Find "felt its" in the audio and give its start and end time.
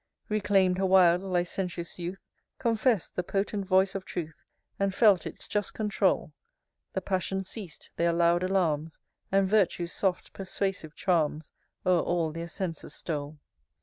4.95-5.47